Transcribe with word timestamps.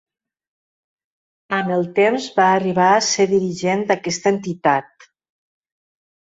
Amb 1.57 1.73
el 1.75 1.85
temps 1.99 2.25
va 2.41 2.47
arribar 2.55 2.89
a 2.95 3.05
ser 3.11 3.29
dirigent 3.37 3.87
d'aquesta 3.93 4.35
entitat. 4.39 5.11